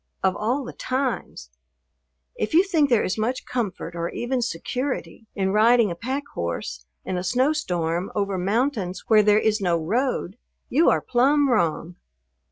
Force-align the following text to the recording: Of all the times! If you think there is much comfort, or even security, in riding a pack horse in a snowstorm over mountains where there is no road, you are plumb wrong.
Of 0.23 0.35
all 0.35 0.63
the 0.63 0.73
times! 0.73 1.51
If 2.35 2.55
you 2.55 2.63
think 2.63 2.89
there 2.89 3.03
is 3.03 3.19
much 3.19 3.45
comfort, 3.45 3.93
or 3.95 4.09
even 4.09 4.41
security, 4.41 5.27
in 5.35 5.51
riding 5.53 5.91
a 5.91 5.95
pack 5.95 6.23
horse 6.33 6.87
in 7.05 7.19
a 7.19 7.23
snowstorm 7.23 8.11
over 8.15 8.39
mountains 8.39 9.03
where 9.09 9.21
there 9.21 9.37
is 9.37 9.61
no 9.61 9.77
road, 9.77 10.39
you 10.69 10.89
are 10.89 11.01
plumb 11.01 11.49
wrong. 11.51 11.97